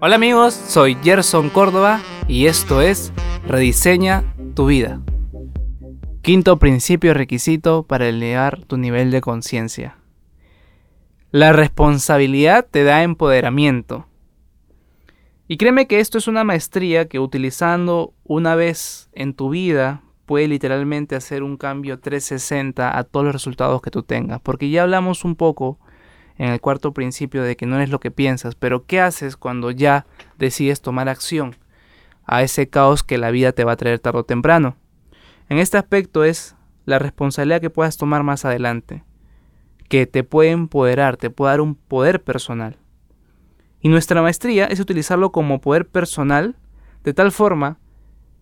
Hola 0.00 0.16
amigos, 0.16 0.54
soy 0.54 0.96
Gerson 1.02 1.50
Córdoba 1.50 2.00
y 2.26 2.46
esto 2.46 2.82
es 2.82 3.12
Rediseña 3.46 4.24
tu 4.54 4.66
vida. 4.66 5.00
Quinto 6.20 6.58
principio 6.58 7.14
requisito 7.14 7.84
para 7.84 8.08
elevar 8.08 8.64
tu 8.64 8.76
nivel 8.76 9.12
de 9.12 9.20
conciencia. 9.20 9.96
La 11.30 11.52
responsabilidad 11.52 12.66
te 12.68 12.82
da 12.82 13.04
empoderamiento. 13.04 14.08
Y 15.46 15.58
créeme 15.58 15.86
que 15.86 16.00
esto 16.00 16.18
es 16.18 16.26
una 16.26 16.42
maestría 16.42 17.06
que 17.06 17.20
utilizando 17.20 18.14
una 18.24 18.56
vez 18.56 19.10
en 19.12 19.32
tu 19.32 19.50
vida 19.50 20.02
puede 20.26 20.48
literalmente 20.48 21.14
hacer 21.14 21.42
un 21.44 21.56
cambio 21.56 22.00
360 22.00 22.98
a 22.98 23.04
todos 23.04 23.26
los 23.26 23.34
resultados 23.34 23.80
que 23.80 23.92
tú 23.92 24.02
tengas. 24.02 24.40
Porque 24.40 24.70
ya 24.70 24.82
hablamos 24.82 25.24
un 25.24 25.36
poco 25.36 25.78
en 26.38 26.50
el 26.50 26.60
cuarto 26.60 26.92
principio 26.92 27.42
de 27.42 27.56
que 27.56 27.66
no 27.66 27.80
es 27.80 27.90
lo 27.90 28.00
que 28.00 28.10
piensas, 28.10 28.54
pero 28.54 28.86
¿qué 28.86 29.00
haces 29.00 29.36
cuando 29.36 29.70
ya 29.70 30.06
decides 30.38 30.80
tomar 30.80 31.08
acción 31.08 31.56
a 32.24 32.42
ese 32.42 32.68
caos 32.68 33.02
que 33.02 33.18
la 33.18 33.30
vida 33.30 33.52
te 33.52 33.64
va 33.64 33.72
a 33.72 33.76
traer 33.76 33.98
tarde 33.98 34.20
o 34.20 34.24
temprano? 34.24 34.76
En 35.48 35.58
este 35.58 35.76
aspecto 35.76 36.24
es 36.24 36.56
la 36.86 36.98
responsabilidad 36.98 37.60
que 37.60 37.70
puedas 37.70 37.96
tomar 37.96 38.22
más 38.22 38.44
adelante, 38.44 39.04
que 39.88 40.06
te 40.06 40.24
puede 40.24 40.50
empoderar, 40.50 41.16
te 41.16 41.30
puede 41.30 41.52
dar 41.52 41.60
un 41.60 41.74
poder 41.74 42.22
personal. 42.22 42.78
Y 43.80 43.88
nuestra 43.88 44.22
maestría 44.22 44.66
es 44.66 44.80
utilizarlo 44.80 45.30
como 45.30 45.60
poder 45.60 45.86
personal 45.86 46.56
de 47.04 47.12
tal 47.12 47.32
forma 47.32 47.78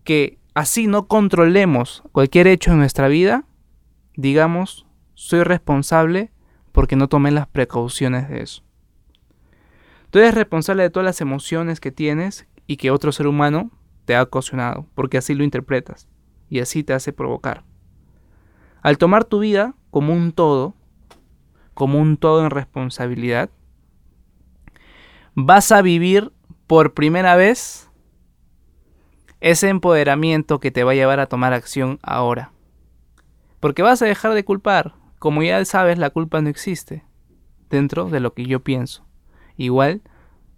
que 0.03 0.39
así 0.53 0.87
no 0.87 1.07
controlemos 1.07 2.03
cualquier 2.11 2.47
hecho 2.47 2.71
en 2.71 2.79
nuestra 2.79 3.07
vida, 3.07 3.45
digamos, 4.15 4.85
soy 5.15 5.43
responsable 5.43 6.31
porque 6.73 6.97
no 6.97 7.07
tomé 7.07 7.31
las 7.31 7.47
precauciones 7.47 8.27
de 8.27 8.41
eso. 8.41 8.63
Tú 10.09 10.19
eres 10.19 10.35
responsable 10.35 10.83
de 10.83 10.89
todas 10.89 11.05
las 11.05 11.21
emociones 11.21 11.79
que 11.79 11.91
tienes 11.91 12.45
y 12.67 12.75
que 12.75 12.91
otro 12.91 13.13
ser 13.13 13.27
humano 13.27 13.71
te 14.05 14.15
ha 14.15 14.23
ocasionado, 14.23 14.85
porque 14.95 15.17
así 15.17 15.33
lo 15.33 15.45
interpretas 15.45 16.09
y 16.49 16.59
así 16.59 16.83
te 16.83 16.93
hace 16.93 17.13
provocar. 17.13 17.63
Al 18.81 18.97
tomar 18.97 19.23
tu 19.23 19.39
vida 19.39 19.75
como 19.91 20.13
un 20.13 20.33
todo, 20.33 20.75
como 21.73 21.99
un 21.99 22.17
todo 22.17 22.43
en 22.43 22.49
responsabilidad, 22.49 23.49
vas 25.35 25.71
a 25.71 25.81
vivir 25.81 26.31
por 26.67 26.93
primera 26.93 27.35
vez 27.35 27.89
ese 29.41 29.69
empoderamiento 29.69 30.59
que 30.59 30.71
te 30.71 30.83
va 30.83 30.91
a 30.91 30.95
llevar 30.95 31.19
a 31.19 31.27
tomar 31.27 31.53
acción 31.53 31.99
ahora. 32.01 32.51
Porque 33.59 33.81
vas 33.81 34.01
a 34.01 34.05
dejar 34.05 34.33
de 34.33 34.45
culpar, 34.45 34.95
como 35.23 35.41
ya 35.41 35.63
sabes, 35.63 35.97
la 35.97 36.09
culpa 36.09 36.41
no 36.41 36.49
existe 36.49 37.05
dentro 37.69 38.09
de 38.09 38.19
lo 38.19 38.33
que 38.33 38.45
yo 38.45 38.61
pienso. 38.61 39.05
Igual 39.55 40.01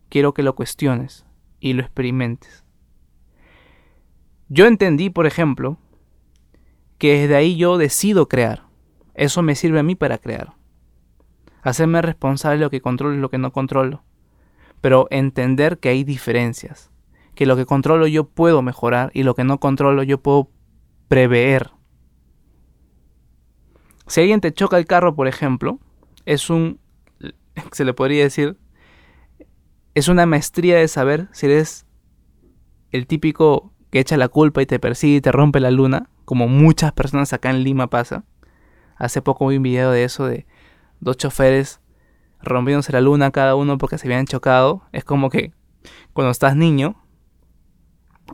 quiero 0.09 0.33
que 0.33 0.41
lo 0.41 0.55
cuestiones 0.55 1.23
y 1.59 1.73
lo 1.73 1.83
experimentes. 1.83 2.63
Yo 4.49 4.65
entendí, 4.65 5.11
por 5.11 5.27
ejemplo, 5.27 5.77
que 6.97 7.19
desde 7.19 7.35
ahí 7.35 7.57
yo 7.57 7.77
decido 7.77 8.27
crear. 8.27 8.63
Eso 9.13 9.43
me 9.43 9.53
sirve 9.53 9.77
a 9.77 9.83
mí 9.83 9.93
para 9.93 10.17
crear. 10.17 10.55
Hacerme 11.61 12.01
responsable 12.01 12.57
de 12.57 12.63
lo 12.65 12.71
que 12.71 12.81
controlo 12.81 13.13
y 13.13 13.19
lo 13.19 13.29
que 13.29 13.37
no 13.37 13.53
controlo. 13.53 14.03
Pero 14.81 15.05
entender 15.11 15.77
que 15.77 15.89
hay 15.89 16.03
diferencias. 16.03 16.89
Que 17.35 17.45
lo 17.45 17.55
que 17.55 17.67
controlo 17.67 18.07
yo 18.07 18.29
puedo 18.29 18.63
mejorar 18.63 19.11
y 19.13 19.21
lo 19.21 19.35
que 19.35 19.43
no 19.43 19.59
controlo 19.59 20.01
yo 20.01 20.23
puedo 20.23 20.49
prever 21.07 21.69
si 24.07 24.21
alguien 24.21 24.41
te 24.41 24.53
choca 24.53 24.77
el 24.77 24.85
carro, 24.85 25.15
por 25.15 25.27
ejemplo, 25.27 25.79
es 26.25 26.49
un, 26.49 26.79
se 27.71 27.85
le 27.85 27.93
podría 27.93 28.23
decir, 28.23 28.57
es 29.93 30.07
una 30.07 30.25
maestría 30.25 30.77
de 30.77 30.87
saber 30.87 31.27
si 31.31 31.45
eres 31.45 31.85
el 32.91 33.07
típico 33.07 33.73
que 33.89 33.99
echa 33.99 34.17
la 34.17 34.27
culpa 34.27 34.61
y 34.61 34.65
te 34.65 34.79
persigue 34.79 35.17
y 35.17 35.21
te 35.21 35.31
rompe 35.31 35.59
la 35.59 35.71
luna, 35.71 36.09
como 36.25 36.47
muchas 36.47 36.91
personas 36.91 37.33
acá 37.33 37.49
en 37.49 37.63
Lima 37.63 37.87
pasa. 37.87 38.25
Hace 38.97 39.21
poco 39.21 39.47
vi 39.47 39.57
un 39.57 39.63
video 39.63 39.91
de 39.91 40.03
eso 40.03 40.25
de 40.25 40.45
dos 40.99 41.17
choferes 41.17 41.81
rompiéndose 42.41 42.91
la 42.91 43.01
luna 43.01 43.31
cada 43.31 43.55
uno 43.55 43.77
porque 43.77 43.97
se 43.97 44.07
habían 44.07 44.25
chocado. 44.25 44.83
Es 44.91 45.03
como 45.03 45.29
que 45.29 45.53
cuando 46.13 46.31
estás 46.31 46.55
niño 46.55 46.95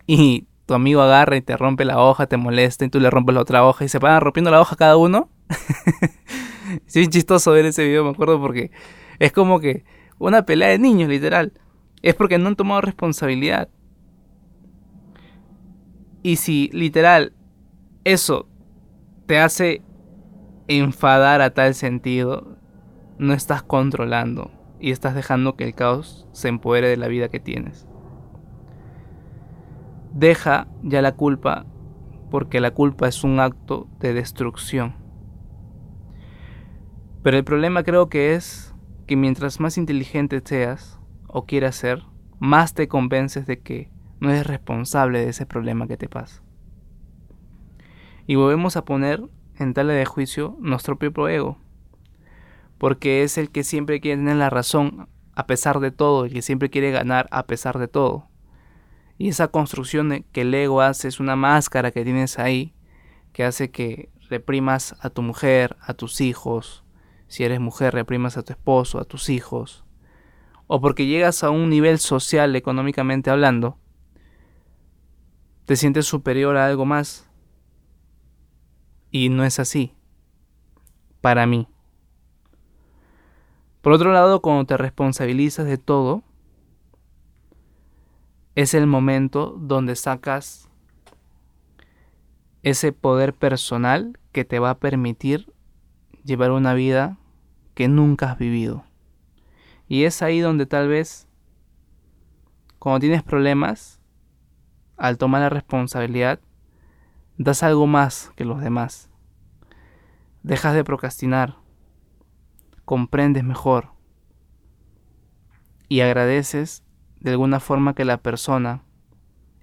y 0.05 0.47
tu 0.65 0.73
amigo 0.73 1.01
agarra 1.01 1.35
y 1.35 1.41
te 1.41 1.57
rompe 1.57 1.85
la 1.85 1.99
hoja, 1.99 2.27
te 2.27 2.37
molesta 2.37 2.85
y 2.85 2.89
tú 2.89 2.99
le 2.99 3.09
rompes 3.09 3.35
la 3.35 3.41
otra 3.41 3.65
hoja 3.65 3.85
y 3.85 3.89
se 3.89 3.99
van 3.99 4.21
rompiendo 4.21 4.51
la 4.51 4.61
hoja 4.61 4.75
cada 4.75 4.97
uno. 4.97 5.29
es 6.87 6.93
bien 6.93 7.09
chistoso 7.09 7.51
ver 7.51 7.65
ese 7.65 7.85
video, 7.85 8.03
me 8.03 8.11
acuerdo, 8.11 8.39
porque 8.39 8.71
es 9.19 9.31
como 9.31 9.59
que 9.59 9.83
una 10.17 10.45
pelea 10.45 10.69
de 10.69 10.79
niños, 10.79 11.09
literal. 11.09 11.53
Es 12.01 12.15
porque 12.15 12.37
no 12.37 12.47
han 12.47 12.55
tomado 12.55 12.81
responsabilidad. 12.81 13.69
Y 16.23 16.37
si 16.37 16.69
literal 16.73 17.33
eso 18.03 18.47
te 19.25 19.39
hace 19.39 19.81
enfadar 20.67 21.41
a 21.41 21.53
tal 21.53 21.73
sentido, 21.73 22.57
no 23.17 23.33
estás 23.33 23.63
controlando 23.63 24.51
y 24.79 24.91
estás 24.91 25.15
dejando 25.15 25.55
que 25.55 25.63
el 25.63 25.75
caos 25.75 26.27
se 26.31 26.47
empodere 26.47 26.87
de 26.87 26.97
la 26.97 27.07
vida 27.07 27.29
que 27.29 27.39
tienes. 27.39 27.87
Deja 30.13 30.67
ya 30.83 31.01
la 31.01 31.13
culpa 31.13 31.65
porque 32.29 32.59
la 32.59 32.71
culpa 32.71 33.07
es 33.07 33.23
un 33.23 33.39
acto 33.39 33.87
de 33.99 34.13
destrucción. 34.13 35.00
Pero 37.23 37.37
el 37.37 37.43
problema 37.43 37.83
creo 37.83 38.09
que 38.09 38.33
es 38.33 38.73
que 39.07 39.15
mientras 39.15 39.59
más 39.59 39.77
inteligente 39.77 40.41
seas 40.43 40.99
o 41.27 41.45
quieras 41.45 41.75
ser, 41.75 42.03
más 42.39 42.73
te 42.73 42.87
convences 42.87 43.45
de 43.45 43.59
que 43.59 43.91
no 44.19 44.29
eres 44.31 44.47
responsable 44.47 45.19
de 45.19 45.29
ese 45.29 45.45
problema 45.45 45.87
que 45.87 45.97
te 45.97 46.09
pasa. 46.09 46.41
Y 48.27 48.35
volvemos 48.35 48.77
a 48.77 48.85
poner 48.85 49.23
en 49.57 49.73
tala 49.73 49.93
de 49.93 50.05
juicio 50.05 50.57
nuestro 50.59 50.97
propio 50.97 51.27
ego, 51.27 51.57
porque 52.77 53.23
es 53.23 53.37
el 53.37 53.51
que 53.51 53.63
siempre 53.63 53.99
quiere 53.99 54.17
tener 54.17 54.37
la 54.37 54.49
razón 54.49 55.07
a 55.35 55.47
pesar 55.47 55.79
de 55.79 55.91
todo, 55.91 56.25
el 56.25 56.33
que 56.33 56.41
siempre 56.41 56.69
quiere 56.69 56.91
ganar 56.91 57.27
a 57.31 57.45
pesar 57.45 57.77
de 57.77 57.87
todo. 57.87 58.27
Y 59.17 59.29
esa 59.29 59.49
construcción 59.49 60.25
que 60.31 60.41
el 60.41 60.53
ego 60.53 60.81
hace 60.81 61.07
es 61.07 61.19
una 61.19 61.35
máscara 61.35 61.91
que 61.91 62.03
tienes 62.03 62.39
ahí 62.39 62.73
que 63.33 63.43
hace 63.43 63.71
que 63.71 64.09
reprimas 64.29 64.95
a 64.99 65.09
tu 65.09 65.21
mujer, 65.21 65.77
a 65.81 65.93
tus 65.93 66.21
hijos. 66.21 66.83
Si 67.31 67.45
eres 67.45 67.61
mujer, 67.61 67.93
reprimas 67.93 68.35
a 68.35 68.43
tu 68.43 68.51
esposo, 68.51 68.99
a 68.99 69.05
tus 69.05 69.29
hijos. 69.29 69.85
O 70.67 70.81
porque 70.81 71.05
llegas 71.05 71.45
a 71.45 71.49
un 71.49 71.69
nivel 71.69 71.97
social, 71.97 72.53
económicamente 72.57 73.29
hablando, 73.29 73.77
te 75.63 75.77
sientes 75.77 76.05
superior 76.05 76.57
a 76.57 76.65
algo 76.65 76.83
más. 76.83 77.29
Y 79.11 79.29
no 79.29 79.45
es 79.45 79.59
así. 79.59 79.95
Para 81.21 81.45
mí. 81.45 81.69
Por 83.79 83.93
otro 83.93 84.11
lado, 84.11 84.41
cuando 84.41 84.65
te 84.65 84.75
responsabilizas 84.75 85.65
de 85.65 85.77
todo, 85.77 86.23
es 88.55 88.73
el 88.73 88.87
momento 88.87 89.55
donde 89.57 89.95
sacas 89.95 90.67
ese 92.61 92.91
poder 92.91 93.33
personal 93.33 94.19
que 94.33 94.43
te 94.43 94.59
va 94.59 94.71
a 94.71 94.79
permitir 94.79 95.53
llevar 96.25 96.51
una 96.51 96.73
vida 96.73 97.17
que 97.73 97.87
nunca 97.87 98.31
has 98.31 98.37
vivido. 98.37 98.83
Y 99.87 100.03
es 100.05 100.21
ahí 100.21 100.39
donde 100.39 100.65
tal 100.65 100.87
vez, 100.87 101.27
cuando 102.79 102.99
tienes 102.99 103.23
problemas, 103.23 103.99
al 104.97 105.17
tomar 105.17 105.41
la 105.41 105.49
responsabilidad, 105.49 106.39
das 107.37 107.63
algo 107.63 107.87
más 107.87 108.31
que 108.35 108.45
los 108.45 108.61
demás. 108.61 109.09
Dejas 110.43 110.75
de 110.75 110.83
procrastinar, 110.83 111.57
comprendes 112.85 113.43
mejor 113.43 113.93
y 115.87 116.01
agradeces 116.01 116.83
de 117.19 117.31
alguna 117.31 117.59
forma 117.59 117.93
que 117.93 118.05
la 118.05 118.17
persona 118.21 118.83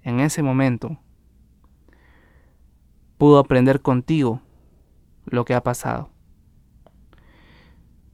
en 0.03 0.19
ese 0.19 0.43
momento 0.43 0.99
pudo 3.17 3.39
aprender 3.39 3.81
contigo 3.81 4.41
lo 5.25 5.45
que 5.45 5.53
ha 5.53 5.63
pasado. 5.63 6.09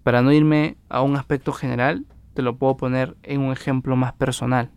Para 0.06 0.22
no 0.22 0.32
irme 0.32 0.78
a 0.88 1.02
un 1.02 1.16
aspecto 1.16 1.52
general, 1.52 2.06
te 2.36 2.44
lo 2.44 2.60
puedo 2.60 2.78
poner 2.78 3.18
en 3.24 3.42
un 3.42 3.52
ejemplo 3.52 3.96
más 3.96 4.14
personal. 4.14 4.70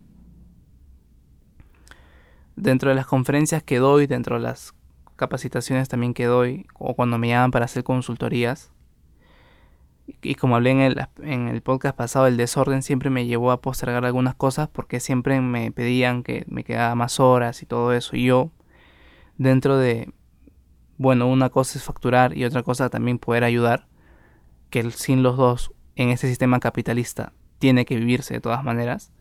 Dentro 2.55 2.89
de 2.89 2.95
las 2.95 3.05
conferencias 3.05 3.61
que 3.61 3.77
doy, 3.77 4.07
dentro 4.07 4.37
de 4.37 4.41
las 4.41 4.73
capacitaciones 5.17 5.87
también 5.87 6.15
que 6.15 6.25
doy, 6.25 6.65
o 6.73 6.95
cuando 6.95 7.19
me 7.19 7.27
llaman 7.27 7.51
para 7.51 7.65
hacer 7.65 7.83
consultorías, 7.83 8.71
y 10.23 10.33
como 10.33 10.55
hablé 10.55 10.71
en 10.71 10.79
el, 10.79 11.07
en 11.21 11.47
el 11.47 11.61
podcast 11.61 11.95
pasado, 11.95 12.25
el 12.25 12.35
desorden 12.35 12.81
siempre 12.81 13.11
me 13.11 13.27
llevó 13.27 13.51
a 13.51 13.61
postergar 13.61 14.05
algunas 14.05 14.33
cosas 14.33 14.67
porque 14.67 14.99
siempre 14.99 15.39
me 15.41 15.71
pedían 15.71 16.23
que 16.23 16.43
me 16.47 16.63
quedara 16.63 16.95
más 16.95 17.19
horas 17.19 17.61
y 17.61 17.67
todo 17.67 17.93
eso. 17.93 18.15
Y 18.15 18.25
yo, 18.25 18.49
dentro 19.37 19.77
de, 19.77 20.11
bueno, 20.97 21.27
una 21.27 21.51
cosa 21.51 21.77
es 21.77 21.83
facturar 21.85 22.35
y 22.35 22.45
otra 22.45 22.63
cosa 22.63 22.89
también 22.89 23.19
poder 23.19 23.43
ayudar, 23.43 23.88
que 24.69 24.89
sin 24.91 25.23
los 25.23 25.37
dos 25.37 25.71
en 25.95 26.09
este 26.09 26.27
sistema 26.27 26.59
capitalista 26.59 27.33
tiene 27.57 27.85
que 27.85 27.95
vivirse 27.95 28.33
de 28.33 28.41
todas 28.41 28.63
maneras, 28.63 29.11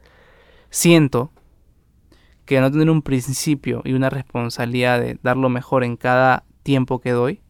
siento 0.71 1.33
que 2.45 2.61
no 2.61 2.71
tener 2.71 2.89
un 2.89 3.03
principio 3.03 3.83
y 3.85 3.93
una 3.93 4.11
responsabilidad 4.11 5.01
de 5.01 5.19
dar 5.23 5.37
lo 5.37 5.49
mejor 5.51 5.85
en 5.85 5.97
cada 5.97 6.45
tiempo 6.63 7.01
que 7.01 7.11
doy, 7.11 7.43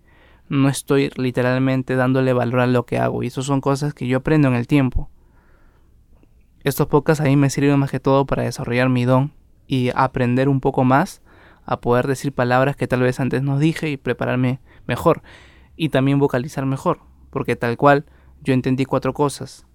no 0.48 0.68
estoy 0.68 1.10
literalmente 1.16 1.94
dándole 1.94 2.32
valor 2.32 2.60
a 2.60 2.66
lo 2.66 2.86
que 2.86 2.98
hago. 2.98 3.22
Y 3.22 3.28
eso 3.28 3.42
son 3.42 3.60
cosas 3.60 3.94
que 3.94 4.06
yo 4.06 4.18
aprendo 4.18 4.48
en 4.48 4.54
el 4.54 4.66
tiempo. 4.66 5.10
Estos 6.64 6.88
podcasts 6.88 7.20
a 7.20 7.28
mí 7.28 7.36
me 7.36 7.50
sirven 7.50 7.78
más 7.78 7.90
que 7.90 8.00
todo 8.00 8.26
para 8.26 8.42
desarrollar 8.42 8.88
mi 8.88 9.04
don 9.04 9.32
y 9.66 9.90
aprender 9.94 10.48
un 10.48 10.60
poco 10.60 10.84
más 10.84 11.22
a 11.64 11.80
poder 11.80 12.06
decir 12.06 12.32
palabras 12.32 12.76
que 12.76 12.88
tal 12.88 13.00
vez 13.00 13.20
antes 13.20 13.42
no 13.42 13.58
dije 13.58 13.90
y 13.90 13.96
prepararme 13.96 14.60
mejor. 14.86 15.22
Y 15.76 15.90
también 15.90 16.18
vocalizar 16.18 16.66
mejor. 16.66 17.07
Porque 17.30 17.56
tal 17.56 17.76
cual 17.76 18.06
yo 18.42 18.54
entendí 18.54 18.84
cuatro 18.84 19.12
cosas 19.14 19.66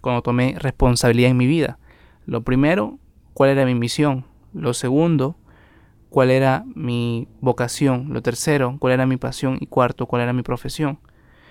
cuando 0.00 0.22
tomé 0.22 0.56
responsabilidad 0.58 1.30
en 1.30 1.36
mi 1.36 1.46
vida. 1.46 1.78
Lo 2.26 2.42
primero, 2.42 2.98
cuál 3.34 3.50
era 3.50 3.64
mi 3.64 3.74
misión. 3.74 4.24
Lo 4.52 4.74
segundo, 4.74 5.36
cuál 6.10 6.30
era 6.30 6.64
mi 6.74 7.28
vocación. 7.40 8.12
Lo 8.12 8.22
tercero, 8.22 8.76
cuál 8.78 8.94
era 8.94 9.06
mi 9.06 9.16
pasión. 9.16 9.58
Y 9.60 9.66
cuarto, 9.66 10.06
cuál 10.06 10.22
era 10.22 10.32
mi 10.32 10.42
profesión. 10.42 11.00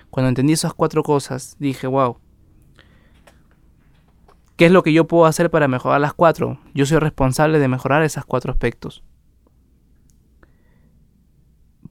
Cuando 0.10 0.30
entendí 0.30 0.54
esas 0.54 0.74
cuatro 0.74 1.04
cosas, 1.04 1.58
dije, 1.60 1.88
wow, 1.88 2.18
¿qué 4.56 4.68
es 4.68 4.72
lo 4.72 4.84
que 4.84 4.94
yo 4.94 5.08
puedo 5.08 5.26
hacer 5.26 5.52
para 5.52 5.68
mejorar 5.68 6.00
las 6.00 6.14
cuatro? 6.14 6.60
Yo 6.74 6.86
soy 6.86 7.00
responsable 7.00 7.60
de 7.60 7.68
mejorar 7.68 8.04
esas 8.04 8.26
cuatro 8.26 8.52
aspectos. 8.52 9.04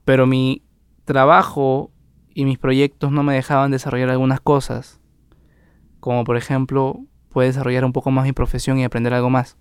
Pero 0.03 0.25
mi 0.27 0.63
trabajo 1.03 1.91
y 2.35 2.45
mis 2.45 2.59
proyectos 2.59 3.11
no 3.11 3.23
me 3.23 3.33
dejaban 3.33 3.71
desarrollar 3.71 4.11
algunas 4.11 4.41
cosas. 4.41 5.01
Como 5.99 6.23
por 6.23 6.37
ejemplo, 6.37 6.99
puedo 7.29 7.47
desarrollar 7.47 7.83
un 7.83 7.93
poco 7.93 8.11
más 8.11 8.25
mi 8.25 8.33
profesión 8.33 8.77
y 8.77 8.83
aprender 8.83 9.15
algo 9.15 9.31
más 9.31 9.57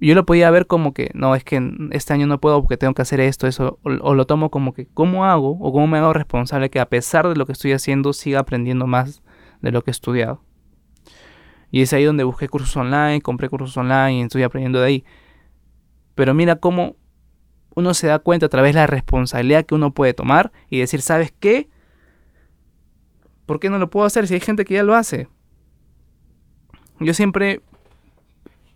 yo 0.00 0.14
lo 0.14 0.26
podía 0.26 0.50
ver 0.50 0.66
como 0.66 0.92
que, 0.92 1.10
no, 1.14 1.34
es 1.34 1.42
que 1.42 1.72
este 1.90 2.12
año 2.12 2.26
no 2.26 2.40
puedo 2.40 2.60
porque 2.60 2.76
tengo 2.76 2.92
que 2.94 3.02
hacer 3.02 3.20
esto, 3.20 3.46
eso, 3.46 3.78
o, 3.82 4.14
lo 4.14 4.26
tomo 4.26 4.50
como 4.50 4.74
que, 4.74 4.86
¿cómo 4.92 5.24
hago 5.24 5.58
o 5.58 5.72
cómo 5.72 5.86
me 5.86 5.98
hago 5.98 6.12
responsable 6.12 6.70
que 6.70 6.80
a 6.80 6.88
pesar 6.88 7.28
de 7.28 7.36
lo 7.36 7.46
que 7.46 7.52
estoy 7.52 7.72
haciendo 7.72 8.12
siga 8.12 8.40
aprendiendo 8.40 8.86
más 8.86 9.22
de 9.62 9.72
lo 9.72 9.82
que 9.82 9.90
he 9.90 9.92
estudiado? 9.92 10.42
Y 11.70 11.80
es 11.80 11.92
ahí 11.92 12.04
donde 12.04 12.24
busqué 12.24 12.48
cursos 12.48 12.76
online, 12.76 13.22
compré 13.22 13.48
cursos 13.48 13.76
online 13.76 14.18
y 14.18 14.22
estoy 14.22 14.42
aprendiendo 14.42 14.80
de 14.80 14.86
ahí. 14.86 15.04
Pero 16.14 16.34
mira 16.34 16.56
cómo 16.56 16.96
uno 17.76 17.92
se 17.92 18.08
da 18.08 18.18
cuenta 18.18 18.46
a 18.46 18.48
través 18.48 18.74
de 18.74 18.80
la 18.80 18.86
responsabilidad 18.86 19.64
que 19.66 19.74
uno 19.74 19.92
puede 19.92 20.14
tomar 20.14 20.50
y 20.70 20.80
decir, 20.80 21.02
¿sabes 21.02 21.32
qué? 21.38 21.68
¿Por 23.44 23.60
qué 23.60 23.70
no 23.70 23.78
lo 23.78 23.90
puedo 23.90 24.06
hacer 24.06 24.26
si 24.26 24.34
hay 24.34 24.40
gente 24.40 24.64
que 24.64 24.74
ya 24.74 24.82
lo 24.82 24.94
hace? 24.94 25.28
Yo 26.98 27.12
siempre 27.12 27.60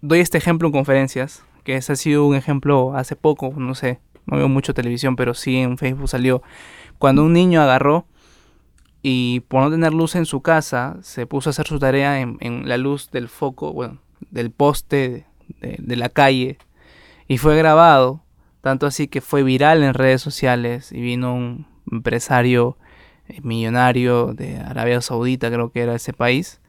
doy 0.02 0.20
este 0.20 0.36
ejemplo 0.36 0.68
en 0.68 0.72
conferencias, 0.72 1.42
que 1.64 1.76
ese 1.76 1.92
ha 1.92 1.96
sido 1.96 2.26
un 2.26 2.36
ejemplo 2.36 2.94
hace 2.94 3.16
poco, 3.16 3.54
no 3.56 3.74
sé, 3.74 4.00
no 4.26 4.36
veo 4.36 4.48
mucho 4.50 4.74
televisión, 4.74 5.16
pero 5.16 5.32
sí 5.32 5.56
en 5.56 5.78
Facebook 5.78 6.08
salió. 6.08 6.42
Cuando 6.98 7.24
un 7.24 7.32
niño 7.32 7.62
agarró 7.62 8.04
y 9.00 9.40
por 9.48 9.62
no 9.62 9.70
tener 9.70 9.94
luz 9.94 10.14
en 10.14 10.26
su 10.26 10.42
casa, 10.42 10.98
se 11.00 11.26
puso 11.26 11.48
a 11.48 11.52
hacer 11.52 11.66
su 11.66 11.78
tarea 11.78 12.20
en, 12.20 12.68
la 12.68 12.76
luz 12.76 13.10
del 13.10 13.30
foco, 13.30 13.72
bueno, 13.72 13.98
del 14.30 14.50
poste 14.50 15.26
de 15.60 15.96
la 15.96 16.10
calle, 16.10 16.58
y 17.26 17.38
fue 17.38 17.56
grabado, 17.56 18.22
tanto 18.60 18.86
así 18.86 19.08
que 19.08 19.20
fue 19.20 19.42
viral 19.42 19.82
en 19.82 19.94
redes 19.94 20.22
sociales, 20.22 20.92
y 20.92 21.00
vino 21.00 21.34
un 21.34 21.66
empresario 21.90 22.76
eh, 23.28 23.40
millonario 23.42 24.34
de 24.34 24.58
Arabia 24.58 25.00
Saudita, 25.00 25.50
creo 25.50 25.72
que 25.72 25.82
era 25.82 25.94
ese 25.94 26.12
país, 26.12 26.60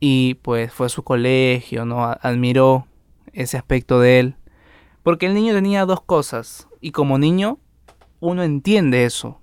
y 0.00 0.34
pues 0.42 0.72
fue 0.72 0.86
a 0.86 0.90
su 0.90 1.02
colegio, 1.02 1.84
¿no? 1.84 2.04
Admiró 2.04 2.86
ese 3.32 3.56
aspecto 3.56 4.00
de 4.00 4.20
él. 4.20 4.36
Porque 5.02 5.26
el 5.26 5.34
niño 5.34 5.54
tenía 5.54 5.84
dos 5.84 6.00
cosas 6.00 6.68
y 6.80 6.92
como 6.92 7.18
niño 7.18 7.58
uno 8.20 8.42
entiende 8.42 9.04
eso, 9.04 9.40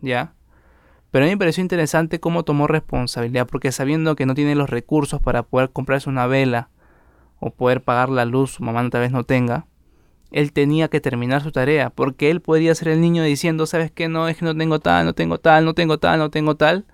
¿ya? 0.00 0.34
Pero 1.10 1.24
a 1.24 1.26
mí 1.26 1.32
me 1.32 1.38
pareció 1.38 1.62
interesante 1.62 2.20
cómo 2.20 2.44
tomó 2.44 2.66
responsabilidad, 2.66 3.46
porque 3.46 3.72
sabiendo 3.72 4.16
que 4.16 4.26
no 4.26 4.34
tiene 4.34 4.54
los 4.54 4.70
recursos 4.70 5.20
para 5.20 5.44
poder 5.44 5.70
comprarse 5.70 6.08
una 6.08 6.26
vela 6.26 6.70
o 7.38 7.50
poder 7.50 7.82
pagar 7.82 8.08
la 8.08 8.24
luz, 8.24 8.52
su 8.52 8.64
mamá 8.64 8.88
tal 8.90 9.02
vez 9.02 9.12
no 9.12 9.24
tenga, 9.24 9.66
él 10.34 10.52
tenía 10.52 10.88
que 10.88 11.00
terminar 11.00 11.44
su 11.44 11.52
tarea, 11.52 11.90
porque 11.90 12.28
él 12.28 12.40
podría 12.40 12.74
ser 12.74 12.88
el 12.88 13.00
niño 13.00 13.22
diciendo, 13.22 13.66
¿sabes 13.66 13.92
qué? 13.92 14.08
No, 14.08 14.26
es 14.26 14.36
que 14.36 14.44
no 14.44 14.56
tengo 14.56 14.80
tal, 14.80 15.06
no 15.06 15.14
tengo 15.14 15.38
tal, 15.38 15.64
no 15.64 15.74
tengo 15.74 15.98
tal, 15.98 16.18
no 16.18 16.28
tengo 16.28 16.56
tal, 16.56 16.86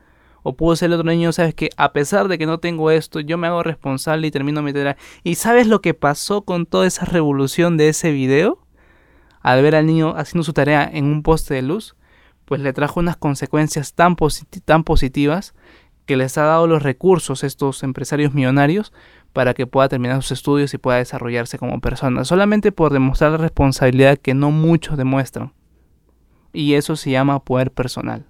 o 0.43 0.57
pudo 0.57 0.77
ser 0.77 0.89
el 0.89 0.93
otro 0.93 1.11
niño, 1.11 1.33
sabes 1.33 1.55
que 1.55 1.71
a 1.79 1.95
pesar 1.95 2.29
de 2.29 2.37
que 2.37 2.45
no 2.45 2.61
tengo 2.61 2.91
esto, 2.91 3.19
yo 3.21 3.39
me 3.39 3.47
hago 3.47 3.63
responsable 3.63 4.27
y 4.27 4.31
termino 4.31 4.61
mi 4.61 4.75
tarea. 4.75 4.99
¿Y 5.25 5.37
sabes 5.37 5.67
lo 5.67 5.81
que 5.81 5.95
pasó 5.95 6.43
con 6.43 6.67
toda 6.67 6.87
esa 6.87 7.07
revolución 7.07 7.79
de 7.79 7.89
ese 7.89 8.13
video? 8.13 8.59
Al 9.41 9.63
ver 9.63 9.75
al 9.75 9.87
niño 9.87 10.13
haciendo 10.19 10.45
su 10.45 10.53
tarea 10.53 10.89
en 10.93 11.07
un 11.07 11.23
poste 11.23 11.55
de 11.55 11.63
luz, 11.63 11.97
pues 12.45 12.61
le 12.61 12.75
trajo 12.75 13.01
unas 13.01 13.17
consecuencias 13.17 13.95
tan, 13.95 14.17
tan 14.67 14.85
positivas 14.85 15.55
que 16.07 16.17
les 16.17 16.37
ha 16.39 16.43
dado 16.43 16.67
los 16.67 16.83
recursos 16.83 17.45
a 17.45 17.47
estos 17.47 17.83
empresarios 17.83 18.35
millonarios 18.35 18.93
para 19.33 19.55
que 19.55 19.67
pueda 19.67 19.89
terminar 19.89 20.23
sus 20.23 20.33
estudios 20.33 20.75
y 20.75 20.79
pueda 20.79 20.99
desarrollarse 20.99 21.59
como 21.59 21.81
persona, 21.81 22.25
solamente 22.25 22.73
por 22.73 22.93
demostrar 22.93 23.33
la 23.33 23.39
responsabilidad 23.39 24.19
que 24.19 24.35
no 24.35 24.51
muchos 24.51 24.97
demuestran. 24.97 25.53
Y 26.53 26.75
eso 26.75 26.97
se 26.97 27.11
llama 27.11 27.45
poder 27.45 27.71
personal 27.71 28.27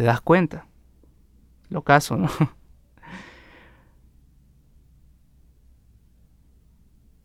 te 0.00 0.04
das 0.04 0.22
cuenta. 0.22 0.66
Lo 1.68 1.82
caso, 1.82 2.16
¿no? 2.16 2.30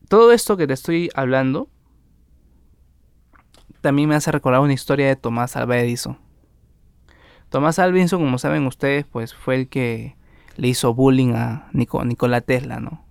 Todo 0.10 0.34
esto 0.34 0.58
que 0.58 0.68
te 0.68 0.74
estoy 0.74 1.10
hablando 1.16 1.70
también 3.80 4.10
me 4.10 4.16
hace 4.16 4.30
recordar 4.30 4.60
una 4.60 4.74
historia 4.74 5.08
de 5.08 5.16
Tomás 5.16 5.56
Alva. 5.56 5.78
Tomás 7.50 7.80
Alva 7.80 8.00
como 8.12 8.38
saben 8.38 8.66
ustedes, 8.66 9.06
pues 9.06 9.34
fue 9.34 9.56
el 9.56 9.68
que 9.70 10.16
le 10.58 10.68
hizo 10.68 10.94
bullying 10.94 11.34
a 11.34 11.70
Nikola 11.74 12.42
Tesla, 12.42 12.80
¿no? 12.80 13.06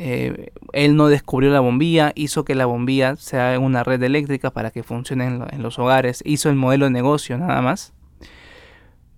Eh, 0.00 0.52
él 0.72 0.96
no 0.96 1.08
descubrió 1.08 1.50
la 1.50 1.60
bombilla, 1.60 2.12
hizo 2.14 2.44
que 2.44 2.54
la 2.54 2.66
bombilla 2.66 3.16
sea 3.16 3.58
una 3.58 3.82
red 3.82 4.00
eléctrica 4.02 4.52
para 4.52 4.70
que 4.70 4.84
funcione 4.84 5.26
en 5.26 5.62
los 5.62 5.78
hogares, 5.78 6.22
hizo 6.24 6.48
el 6.50 6.54
modelo 6.54 6.84
de 6.84 6.92
negocio 6.92 7.36
nada 7.36 7.60
más. 7.62 7.92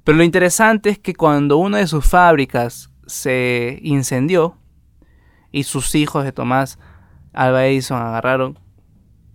Pero 0.04 0.16
lo 0.16 0.24
interesante 0.24 0.88
es 0.90 0.98
que 0.98 1.14
cuando 1.14 1.58
una 1.58 1.78
de 1.78 1.86
sus 1.86 2.06
fábricas 2.06 2.90
se 3.06 3.78
incendió 3.82 4.56
y 5.52 5.64
sus 5.64 5.94
hijos 5.94 6.24
de 6.24 6.32
Tomás 6.32 6.78
Alba 7.32 7.66
Edison 7.66 8.00
agarraron 8.00 8.58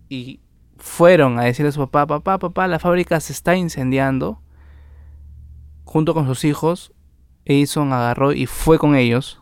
y 0.10 0.40
fueron 0.78 1.40
a 1.40 1.44
decirle 1.44 1.70
a 1.70 1.74
su 1.74 1.80
papá, 1.80 2.08
papá, 2.08 2.40
papá, 2.40 2.68
la 2.68 2.80
fábrica 2.80 3.20
se 3.20 3.34
está 3.34 3.56
incendiando, 3.56 4.42
junto 5.86 6.14
con 6.14 6.28
sus 6.28 6.44
hijos, 6.44 6.94
Edison 7.46 7.94
agarró 7.94 8.34
y 8.34 8.46
fue 8.46 8.78
con 8.78 8.96
ellos 8.96 9.42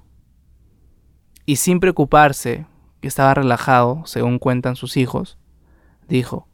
y 1.45 1.55
sin 1.55 1.79
preocuparse, 1.79 2.67
que 3.01 3.07
estaba 3.07 3.33
relajado, 3.33 4.03
según 4.05 4.39
cuentan 4.39 4.75
sus 4.75 4.95
hijos, 4.95 5.37
dijo, 6.07 6.47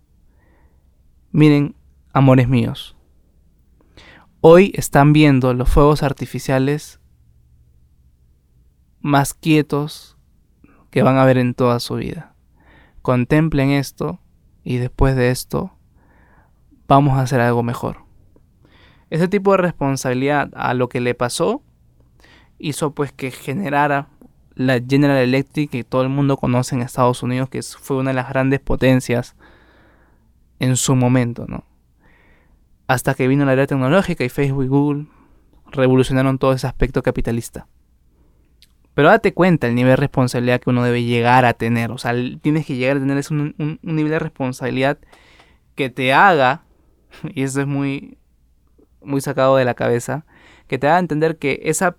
miren, 1.32 1.76
amores 2.12 2.48
míos, 2.48 2.96
Hoy 4.42 4.72
están 4.76 5.12
viendo 5.12 5.54
los 5.54 5.68
fuegos 5.68 6.02
artificiales 6.02 7.02
más 9.02 9.34
quietos 9.34 10.18
que 10.92 11.04
van 11.04 11.18
a 11.18 11.26
ver 11.26 11.38
en 11.38 11.54
toda 11.54 11.82
su 11.82 11.96
vida. 11.96 12.36
Contemplen 13.02 13.72
esto 13.72 14.22
y 14.64 14.78
después 14.78 15.18
de 15.18 15.32
esto 15.32 15.74
vamos 16.88 17.18
a 17.18 17.24
hacer 17.24 17.42
algo 17.42 17.64
mejor. 17.64 18.06
Ese 19.10 19.28
tipo 19.28 19.52
de 19.52 19.58
responsabilidad 19.58 20.50
a 20.56 20.74
lo 20.74 20.90
que 20.90 21.00
le 21.00 21.16
pasó 21.16 21.62
hizo 22.58 22.92
pues 22.92 23.12
que 23.12 23.32
generara 23.32 24.08
la 24.56 24.80
General 24.80 25.18
Electric 25.18 25.72
que 25.72 25.84
todo 25.84 26.02
el 26.02 26.10
mundo 26.10 26.38
conoce 26.38 26.76
en 26.76 26.82
Estados 26.82 27.24
Unidos, 27.24 27.50
que 27.50 27.62
fue 27.64 27.98
una 27.98 28.10
de 28.12 28.16
las 28.16 28.30
grandes 28.30 28.60
potencias 28.60 29.36
en 30.60 30.76
su 30.76 30.96
momento, 30.96 31.46
¿no? 31.48 31.64
hasta 32.90 33.14
que 33.14 33.28
vino 33.28 33.46
la 33.46 33.54
era 33.54 33.68
tecnológica 33.68 34.24
y 34.24 34.30
Facebook 34.30 34.64
y 34.64 34.68
Google 34.68 35.06
revolucionaron 35.68 36.40
todo 36.40 36.54
ese 36.54 36.66
aspecto 36.66 37.04
capitalista. 37.04 37.68
Pero 38.96 39.10
date 39.10 39.32
cuenta 39.36 39.68
el 39.68 39.76
nivel 39.76 39.92
de 39.92 39.96
responsabilidad 39.98 40.60
que 40.60 40.72
uno 40.72 40.84
debe 40.84 41.04
llegar 41.04 41.46
a 41.46 41.54
tener. 41.54 41.92
O 41.92 42.00
sea, 42.00 42.16
tienes 42.42 42.66
que 42.66 42.78
llegar 42.78 42.98
a 42.98 43.00
tener 43.00 43.24
un, 43.30 43.54
un, 43.60 43.80
nivel 43.84 44.12
de 44.12 44.18
responsabilidad 44.18 44.98
que 45.76 45.92
te 45.92 46.14
haga, 46.14 46.64
y 47.36 47.44
eso 47.44 47.62
es 47.62 47.68
muy, 47.68 48.18
muy 49.02 49.22
sacado 49.22 49.56
de 49.56 49.66
la 49.66 49.74
cabeza, 49.74 50.26
que 50.68 50.78
te 50.78 50.88
haga 50.88 51.00
entender 51.00 51.38
que 51.38 51.62
esa, 51.64 51.98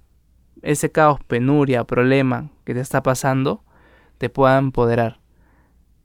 ese 0.62 0.90
caos, 0.90 1.20
penuria, 1.26 1.84
problema 1.84 2.50
que 2.64 2.74
te 2.74 2.80
está 2.80 3.02
pasando, 3.02 3.64
te 4.18 4.28
pueda 4.28 4.58
empoderar. 4.58 5.20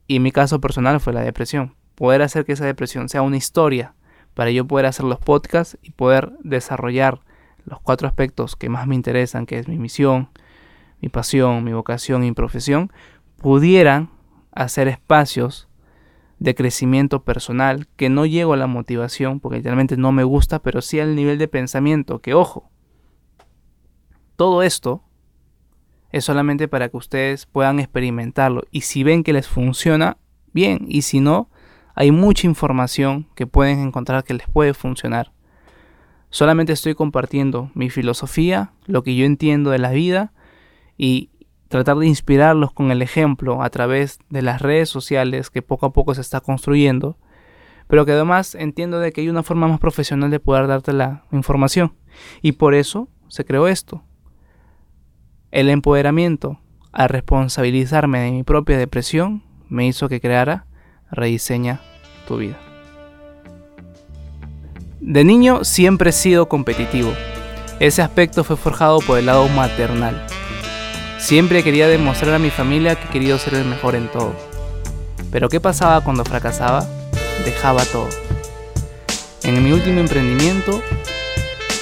Y 0.06 0.20
mi 0.20 0.32
caso 0.32 0.60
personal 0.60 1.00
fue 1.00 1.12
la 1.12 1.20
depresión. 1.20 1.74
Poder 1.94 2.22
hacer 2.22 2.44
que 2.44 2.52
esa 2.52 2.66
depresión 2.66 3.08
sea 3.08 3.22
una 3.22 3.36
historia 3.36 3.94
para 4.34 4.50
yo 4.50 4.66
poder 4.66 4.86
hacer 4.86 5.04
los 5.06 5.18
podcasts 5.18 5.78
y 5.82 5.90
poder 5.92 6.32
desarrollar 6.42 7.20
los 7.64 7.80
cuatro 7.80 8.06
aspectos 8.06 8.54
que 8.54 8.68
más 8.68 8.86
me 8.86 8.94
interesan, 8.94 9.46
que 9.46 9.58
es 9.58 9.66
mi 9.66 9.78
misión, 9.78 10.28
mi 11.00 11.08
pasión, 11.08 11.64
mi 11.64 11.72
vocación 11.72 12.22
y 12.22 12.28
mi 12.28 12.34
profesión, 12.34 12.92
pudieran 13.38 14.10
hacer 14.52 14.88
espacios 14.88 15.68
de 16.38 16.54
crecimiento 16.54 17.22
personal, 17.22 17.86
que 17.96 18.08
no 18.08 18.26
llego 18.26 18.52
a 18.52 18.58
la 18.58 18.66
motivación, 18.66 19.40
porque 19.40 19.58
literalmente 19.58 19.96
no 19.96 20.12
me 20.12 20.24
gusta, 20.24 20.60
pero 20.60 20.82
sí 20.82 21.00
al 21.00 21.16
nivel 21.16 21.38
de 21.38 21.48
pensamiento, 21.48 22.20
que 22.20 22.34
ojo, 22.34 22.70
todo 24.36 24.62
esto 24.62 25.02
es 26.12 26.24
solamente 26.24 26.68
para 26.68 26.88
que 26.88 26.96
ustedes 26.96 27.46
puedan 27.46 27.80
experimentarlo 27.80 28.64
y 28.70 28.82
si 28.82 29.02
ven 29.02 29.24
que 29.24 29.32
les 29.32 29.48
funciona, 29.48 30.18
bien, 30.52 30.86
y 30.88 31.02
si 31.02 31.20
no, 31.20 31.50
hay 31.94 32.10
mucha 32.10 32.46
información 32.46 33.26
que 33.34 33.46
pueden 33.46 33.80
encontrar 33.80 34.22
que 34.24 34.34
les 34.34 34.48
puede 34.48 34.74
funcionar. 34.74 35.32
Solamente 36.28 36.72
estoy 36.72 36.94
compartiendo 36.94 37.70
mi 37.74 37.88
filosofía, 37.88 38.72
lo 38.84 39.02
que 39.02 39.16
yo 39.16 39.24
entiendo 39.24 39.70
de 39.70 39.78
la 39.78 39.90
vida 39.90 40.32
y 40.98 41.30
tratar 41.68 41.96
de 41.96 42.06
inspirarlos 42.06 42.72
con 42.72 42.90
el 42.90 43.02
ejemplo 43.02 43.62
a 43.62 43.70
través 43.70 44.18
de 44.30 44.42
las 44.42 44.62
redes 44.62 44.88
sociales 44.88 45.50
que 45.50 45.62
poco 45.62 45.86
a 45.86 45.92
poco 45.92 46.14
se 46.14 46.20
está 46.20 46.40
construyendo, 46.40 47.18
pero 47.88 48.04
que 48.04 48.12
además 48.12 48.54
entiendo 48.54 49.00
de 49.00 49.12
que 49.12 49.20
hay 49.20 49.28
una 49.28 49.42
forma 49.42 49.68
más 49.68 49.80
profesional 49.80 50.30
de 50.30 50.40
poder 50.40 50.66
darte 50.66 50.92
la 50.92 51.24
información 51.32 51.94
y 52.42 52.52
por 52.52 52.74
eso 52.74 53.08
se 53.28 53.44
creó 53.44 53.68
esto. 53.68 54.02
El 55.50 55.68
empoderamiento 55.68 56.60
al 56.92 57.08
responsabilizarme 57.08 58.20
de 58.20 58.32
mi 58.32 58.42
propia 58.42 58.78
depresión 58.78 59.42
me 59.68 59.86
hizo 59.86 60.08
que 60.08 60.20
creara 60.20 60.66
Rediseña 61.10 61.80
tu 62.26 62.38
vida. 62.38 62.58
De 65.00 65.24
niño 65.24 65.62
siempre 65.62 66.10
he 66.10 66.12
sido 66.12 66.48
competitivo. 66.48 67.12
Ese 67.78 68.02
aspecto 68.02 68.42
fue 68.42 68.56
forjado 68.56 68.98
por 69.00 69.18
el 69.18 69.26
lado 69.26 69.48
maternal. 69.48 70.26
Siempre 71.18 71.62
quería 71.62 71.88
demostrar 71.88 72.34
a 72.34 72.38
mi 72.38 72.50
familia 72.50 72.94
que 72.94 73.08
quería 73.08 73.38
ser 73.38 73.54
el 73.54 73.64
mejor 73.64 73.94
en 73.94 74.08
todo. 74.08 74.34
Pero 75.30 75.48
¿qué 75.48 75.60
pasaba 75.60 76.02
cuando 76.02 76.24
fracasaba? 76.24 76.86
Dejaba 77.44 77.84
todo. 77.84 78.08
En 79.42 79.62
mi 79.64 79.72
último 79.72 80.00
emprendimiento, 80.00 80.82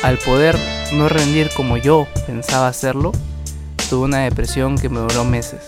al 0.02 0.18
poder 0.18 0.56
no 0.92 1.08
rendir 1.08 1.50
como 1.56 1.76
yo 1.76 2.06
pensaba 2.26 2.68
hacerlo, 2.68 3.12
tuve 3.90 4.04
una 4.04 4.18
depresión 4.18 4.78
que 4.78 4.88
me 4.88 5.00
duró 5.00 5.24
meses. 5.24 5.60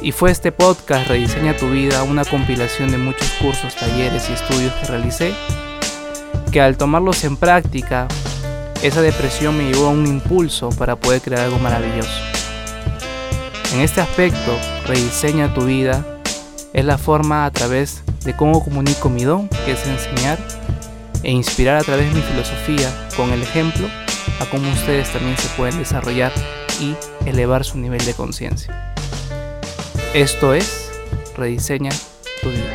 Y 0.00 0.12
fue 0.12 0.30
este 0.30 0.52
podcast 0.52 1.08
Rediseña 1.08 1.56
tu 1.56 1.70
vida, 1.70 2.02
una 2.02 2.24
compilación 2.24 2.90
de 2.90 2.98
muchos 2.98 3.28
cursos, 3.40 3.74
talleres 3.74 4.28
y 4.28 4.32
estudios 4.32 4.72
que 4.74 4.86
realicé 4.86 5.34
que 6.54 6.60
al 6.60 6.76
tomarlos 6.76 7.24
en 7.24 7.36
práctica, 7.36 8.06
esa 8.82 9.02
depresión 9.02 9.56
me 9.56 9.70
llevó 9.70 9.86
a 9.86 9.90
un 9.90 10.06
impulso 10.06 10.70
para 10.70 10.96
poder 10.96 11.20
crear 11.22 11.42
algo 11.42 11.58
maravilloso. 11.58 12.20
En 13.72 13.80
este 13.80 14.00
aspecto, 14.00 14.56
rediseña 14.86 15.52
tu 15.54 15.64
vida 15.64 16.04
es 16.72 16.84
la 16.84 16.98
forma 16.98 17.44
a 17.44 17.50
través 17.50 18.02
de 18.24 18.34
cómo 18.36 18.62
comunico 18.62 19.08
mi 19.08 19.24
don, 19.24 19.48
que 19.48 19.72
es 19.72 19.86
enseñar, 19.86 20.38
e 21.22 21.32
inspirar 21.32 21.76
a 21.76 21.82
través 21.82 22.08
de 22.08 22.20
mi 22.20 22.22
filosofía 22.22 22.90
con 23.16 23.32
el 23.32 23.42
ejemplo 23.42 23.88
a 24.40 24.46
cómo 24.46 24.70
ustedes 24.72 25.10
también 25.12 25.36
se 25.38 25.48
pueden 25.56 25.78
desarrollar 25.78 26.32
y 26.80 26.94
elevar 27.28 27.64
su 27.64 27.78
nivel 27.78 28.04
de 28.04 28.14
conciencia. 28.14 28.94
Esto 30.12 30.54
es 30.54 30.90
Rediseña 31.36 31.90
tu 32.42 32.50
vida. 32.50 32.73